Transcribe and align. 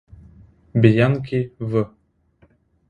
Біанкі, 0.73 1.51
В. 1.59 1.85